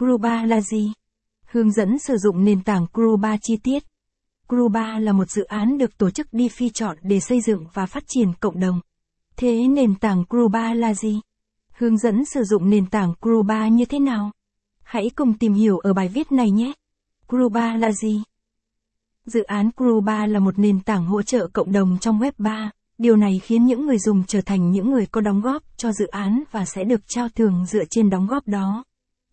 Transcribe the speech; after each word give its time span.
Gruba 0.00 0.44
là 0.44 0.60
gì? 0.60 0.92
Hướng 1.50 1.72
dẫn 1.72 1.98
sử 1.98 2.16
dụng 2.16 2.44
nền 2.44 2.62
tảng 2.62 2.86
Gruba 2.92 3.36
chi 3.42 3.56
tiết. 3.62 3.82
Gruba 4.48 4.98
là 4.98 5.12
một 5.12 5.30
dự 5.30 5.44
án 5.44 5.78
được 5.78 5.98
tổ 5.98 6.10
chức 6.10 6.26
DeFi 6.32 6.70
chọn 6.74 6.96
để 7.02 7.20
xây 7.20 7.40
dựng 7.40 7.64
và 7.74 7.86
phát 7.86 8.04
triển 8.06 8.32
cộng 8.40 8.60
đồng. 8.60 8.80
Thế 9.36 9.68
nền 9.68 9.94
tảng 9.94 10.24
Gruba 10.30 10.74
là 10.74 10.94
gì? 10.94 11.20
Hướng 11.78 11.98
dẫn 11.98 12.24
sử 12.24 12.44
dụng 12.44 12.70
nền 12.70 12.86
tảng 12.86 13.14
Gruba 13.20 13.68
như 13.68 13.84
thế 13.84 13.98
nào? 13.98 14.30
Hãy 14.82 15.10
cùng 15.16 15.38
tìm 15.38 15.54
hiểu 15.54 15.78
ở 15.78 15.92
bài 15.92 16.08
viết 16.08 16.32
này 16.32 16.50
nhé. 16.50 16.72
Gruba 17.28 17.76
là 17.76 17.92
gì? 17.92 18.22
Dự 19.26 19.42
án 19.42 19.70
Gruba 19.76 20.26
là 20.26 20.38
một 20.38 20.58
nền 20.58 20.80
tảng 20.80 21.06
hỗ 21.06 21.22
trợ 21.22 21.48
cộng 21.52 21.72
đồng 21.72 21.98
trong 22.00 22.20
Web 22.20 22.32
3. 22.38 22.70
Điều 22.98 23.16
này 23.16 23.40
khiến 23.44 23.66
những 23.66 23.86
người 23.86 23.98
dùng 23.98 24.24
trở 24.24 24.40
thành 24.40 24.70
những 24.70 24.90
người 24.90 25.06
có 25.06 25.20
đóng 25.20 25.40
góp 25.40 25.62
cho 25.76 25.92
dự 25.92 26.06
án 26.06 26.42
và 26.50 26.64
sẽ 26.64 26.84
được 26.84 27.00
trao 27.08 27.28
thưởng 27.28 27.66
dựa 27.66 27.84
trên 27.90 28.10
đóng 28.10 28.26
góp 28.26 28.48
đó. 28.48 28.84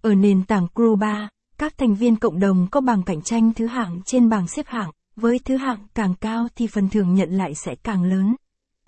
Ở 0.06 0.14
nền 0.14 0.44
tảng 0.44 0.68
Gruba, 0.76 1.30
các 1.58 1.78
thành 1.78 1.96
viên 1.96 2.16
cộng 2.16 2.40
đồng 2.40 2.68
có 2.72 2.82
bảng 2.82 3.04
cạnh 3.04 3.22
tranh 3.22 3.54
thứ 3.54 3.66
hạng 3.66 4.02
trên 4.06 4.30
bảng 4.30 4.48
xếp 4.48 4.66
hạng, 4.68 4.92
với 5.16 5.40
thứ 5.46 5.58
hạng 5.58 5.88
càng 5.96 6.16
cao 6.22 6.48
thì 6.56 6.68
phần 6.68 6.90
thưởng 6.90 7.14
nhận 7.14 7.30
lại 7.30 7.54
sẽ 7.56 7.76
càng 7.84 8.04
lớn. 8.04 8.36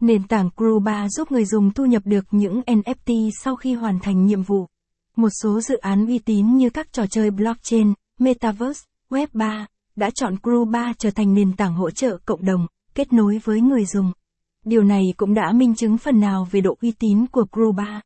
Nền 0.02 0.28
tảng 0.28 0.50
Gruba 0.58 1.10
giúp 1.10 1.32
người 1.32 1.46
dùng 1.46 1.72
thu 1.72 1.86
nhập 1.86 2.02
được 2.06 2.26
những 2.32 2.62
NFT 2.62 3.30
sau 3.44 3.56
khi 3.56 3.74
hoàn 3.74 4.00
thành 4.00 4.26
nhiệm 4.26 4.44
vụ. 4.44 4.68
Một 5.16 5.30
số 5.42 5.62
dự 5.62 5.78
án 5.78 6.08
uy 6.08 6.20
tín 6.20 6.58
như 6.58 6.70
các 6.70 6.94
trò 6.94 7.08
chơi 7.08 7.32
blockchain, 7.32 7.94
metaverse, 8.20 8.86
web 9.10 9.28
3 9.34 9.68
đã 9.96 10.10
chọn 10.16 10.36
Gruba 10.44 10.94
trở 10.98 11.12
thành 11.12 11.34
nền 11.34 11.54
tảng 11.54 11.74
hỗ 11.74 11.92
trợ 11.92 12.18
cộng 12.26 12.46
đồng, 12.46 12.68
kết 12.96 13.14
nối 13.14 13.42
với 13.44 13.62
người 13.62 13.86
dùng. 13.86 14.12
Điều 14.66 14.84
này 14.84 15.04
cũng 15.18 15.34
đã 15.34 15.52
minh 15.52 15.76
chứng 15.76 15.98
phần 15.98 16.20
nào 16.20 16.48
về 16.52 16.62
độ 16.62 16.78
uy 16.82 16.92
tín 16.92 17.26
của 17.28 17.46
Gruba. 17.52 18.02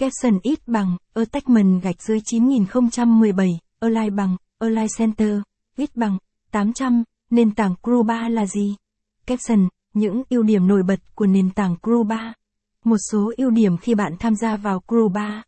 Caption 0.00 0.38
ít 0.42 0.68
bằng, 0.68 0.96
attachment 1.14 1.82
gạch 1.82 2.02
dưới 2.02 2.20
9017, 2.24 3.58
align 3.80 4.16
bằng, 4.16 4.36
align 4.58 4.86
center, 4.98 5.38
ít 5.76 5.96
bằng, 5.96 6.18
800, 6.50 7.04
nền 7.30 7.54
tảng 7.54 7.74
Gruba 7.82 8.28
là 8.28 8.46
gì? 8.46 8.76
Caption, 9.26 9.68
những 9.94 10.22
ưu 10.30 10.42
điểm 10.42 10.68
nổi 10.68 10.82
bật 10.82 11.00
của 11.14 11.26
nền 11.26 11.50
tảng 11.50 11.76
Gruba. 11.82 12.32
Một 12.84 12.96
số 13.10 13.32
ưu 13.36 13.50
điểm 13.50 13.76
khi 13.76 13.94
bạn 13.94 14.12
tham 14.18 14.34
gia 14.36 14.56
vào 14.56 14.82
Gruba. 14.88 15.42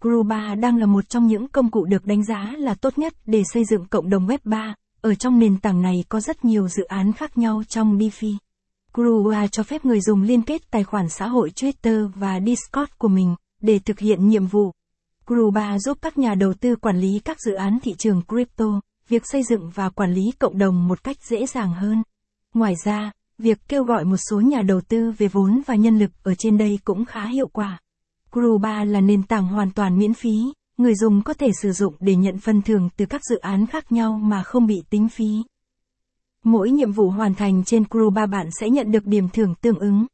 Gruba 0.00 0.54
đang 0.54 0.76
là 0.76 0.86
một 0.86 1.08
trong 1.08 1.26
những 1.26 1.48
công 1.48 1.70
cụ 1.70 1.84
được 1.84 2.04
đánh 2.04 2.24
giá 2.24 2.52
là 2.58 2.74
tốt 2.74 2.98
nhất 2.98 3.14
để 3.26 3.42
xây 3.52 3.64
dựng 3.64 3.86
cộng 3.86 4.10
đồng 4.10 4.26
Web 4.26 4.38
3. 4.44 4.74
Ở 5.00 5.14
trong 5.14 5.38
nền 5.38 5.58
tảng 5.58 5.82
này 5.82 6.04
có 6.08 6.20
rất 6.20 6.44
nhiều 6.44 6.68
dự 6.68 6.84
án 6.84 7.12
khác 7.12 7.38
nhau 7.38 7.62
trong 7.68 7.98
DeFi. 7.98 8.36
Gruba 8.94 9.46
cho 9.46 9.62
phép 9.62 9.84
người 9.84 10.00
dùng 10.00 10.22
liên 10.22 10.42
kết 10.42 10.70
tài 10.70 10.84
khoản 10.84 11.08
xã 11.08 11.28
hội 11.28 11.50
Twitter 11.54 12.08
và 12.14 12.40
Discord 12.46 12.92
của 12.98 13.08
mình 13.08 13.34
để 13.66 13.78
thực 13.78 13.98
hiện 13.98 14.28
nhiệm 14.28 14.46
vụ. 14.46 14.72
Gruba 15.26 15.78
giúp 15.78 15.98
các 16.02 16.18
nhà 16.18 16.34
đầu 16.34 16.54
tư 16.54 16.76
quản 16.76 16.98
lý 16.98 17.20
các 17.24 17.40
dự 17.40 17.54
án 17.54 17.78
thị 17.82 17.94
trường 17.98 18.22
crypto, 18.28 18.80
việc 19.08 19.22
xây 19.26 19.42
dựng 19.42 19.70
và 19.74 19.90
quản 19.90 20.12
lý 20.12 20.22
cộng 20.38 20.58
đồng 20.58 20.88
một 20.88 21.04
cách 21.04 21.16
dễ 21.28 21.46
dàng 21.46 21.74
hơn. 21.74 22.02
Ngoài 22.54 22.74
ra, 22.84 23.12
việc 23.38 23.58
kêu 23.68 23.84
gọi 23.84 24.04
một 24.04 24.16
số 24.30 24.40
nhà 24.40 24.62
đầu 24.62 24.80
tư 24.80 25.12
về 25.18 25.28
vốn 25.28 25.62
và 25.66 25.74
nhân 25.74 25.98
lực 25.98 26.10
ở 26.22 26.34
trên 26.38 26.58
đây 26.58 26.78
cũng 26.84 27.04
khá 27.04 27.26
hiệu 27.26 27.48
quả. 27.48 27.80
Gruba 28.32 28.84
là 28.84 29.00
nền 29.00 29.22
tảng 29.22 29.46
hoàn 29.46 29.70
toàn 29.72 29.98
miễn 29.98 30.14
phí, 30.14 30.34
người 30.78 30.94
dùng 30.94 31.22
có 31.22 31.34
thể 31.34 31.48
sử 31.62 31.72
dụng 31.72 31.94
để 32.00 32.16
nhận 32.16 32.38
phần 32.38 32.62
thưởng 32.62 32.88
từ 32.96 33.06
các 33.06 33.20
dự 33.30 33.38
án 33.38 33.66
khác 33.66 33.92
nhau 33.92 34.12
mà 34.12 34.42
không 34.42 34.66
bị 34.66 34.82
tính 34.90 35.08
phí. 35.08 35.28
Mỗi 36.44 36.70
nhiệm 36.70 36.92
vụ 36.92 37.10
hoàn 37.10 37.34
thành 37.34 37.64
trên 37.64 37.84
Gruba 37.90 38.26
bạn 38.26 38.48
sẽ 38.60 38.70
nhận 38.70 38.90
được 38.92 39.06
điểm 39.06 39.28
thưởng 39.28 39.54
tương 39.54 39.78
ứng. 39.78 40.06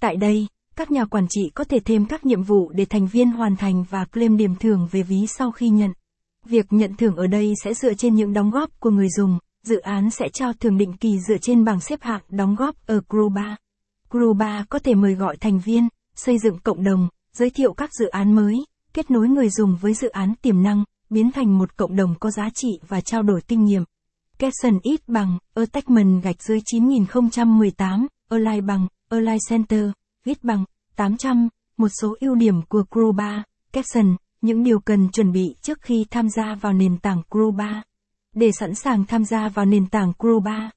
Tại 0.00 0.16
đây, 0.16 0.46
các 0.76 0.90
nhà 0.90 1.04
quản 1.04 1.26
trị 1.28 1.50
có 1.54 1.64
thể 1.64 1.78
thêm 1.84 2.06
các 2.06 2.26
nhiệm 2.26 2.42
vụ 2.42 2.70
để 2.74 2.84
thành 2.84 3.06
viên 3.06 3.30
hoàn 3.30 3.56
thành 3.56 3.84
và 3.90 4.04
claim 4.04 4.36
điểm 4.36 4.54
thưởng 4.54 4.88
về 4.90 5.02
ví 5.02 5.26
sau 5.26 5.50
khi 5.50 5.68
nhận. 5.68 5.92
Việc 6.46 6.66
nhận 6.70 6.96
thưởng 6.96 7.16
ở 7.16 7.26
đây 7.26 7.52
sẽ 7.64 7.74
dựa 7.74 7.94
trên 7.94 8.14
những 8.14 8.32
đóng 8.32 8.50
góp 8.50 8.80
của 8.80 8.90
người 8.90 9.08
dùng, 9.16 9.38
dự 9.62 9.78
án 9.78 10.10
sẽ 10.10 10.28
trao 10.32 10.52
thưởng 10.52 10.78
định 10.78 10.92
kỳ 10.92 11.18
dựa 11.28 11.38
trên 11.38 11.64
bảng 11.64 11.80
xếp 11.80 12.02
hạng 12.02 12.22
đóng 12.28 12.54
góp 12.54 12.74
ở 12.86 13.00
Gruba. 13.08 13.56
Gruba 14.10 14.64
có 14.68 14.78
thể 14.78 14.94
mời 14.94 15.14
gọi 15.14 15.36
thành 15.36 15.60
viên, 15.64 15.88
xây 16.16 16.38
dựng 16.38 16.58
cộng 16.58 16.84
đồng, 16.84 17.08
giới 17.32 17.50
thiệu 17.50 17.74
các 17.74 17.90
dự 17.94 18.06
án 18.06 18.32
mới, 18.32 18.64
kết 18.92 19.10
nối 19.10 19.28
người 19.28 19.48
dùng 19.50 19.76
với 19.80 19.94
dự 19.94 20.08
án 20.08 20.34
tiềm 20.42 20.62
năng, 20.62 20.84
biến 21.10 21.32
thành 21.32 21.58
một 21.58 21.76
cộng 21.76 21.96
đồng 21.96 22.14
có 22.20 22.30
giá 22.30 22.50
trị 22.54 22.68
và 22.88 23.00
trao 23.00 23.22
đổi 23.22 23.40
kinh 23.48 23.64
nghiệm. 23.64 23.84
Caption 24.38 24.78
ít 24.82 25.00
bằng, 25.08 25.38
attachment 25.54 26.22
gạch 26.22 26.42
dưới 26.42 26.58
9018, 26.64 28.06
align 28.28 28.66
bằng, 28.66 28.86
align 29.10 29.38
center, 29.48 29.90
viết 30.24 30.44
bằng, 30.44 30.64
800, 30.96 31.48
một 31.76 31.88
số 32.00 32.16
ưu 32.20 32.34
điểm 32.34 32.62
của 32.68 32.84
Gruba, 32.90 33.42
Caption, 33.72 34.16
những 34.40 34.62
điều 34.62 34.80
cần 34.80 35.08
chuẩn 35.12 35.32
bị 35.32 35.54
trước 35.62 35.78
khi 35.82 36.06
tham 36.10 36.28
gia 36.28 36.54
vào 36.54 36.72
nền 36.72 36.98
tảng 36.98 37.22
Gruba. 37.30 37.82
Để 38.34 38.52
sẵn 38.52 38.74
sàng 38.74 39.04
tham 39.04 39.24
gia 39.24 39.48
vào 39.48 39.64
nền 39.64 39.86
tảng 39.86 40.12
Gruba, 40.18 40.70